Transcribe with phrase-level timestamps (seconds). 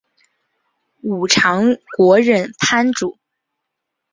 [1.01, 3.19] 武藏国忍藩主。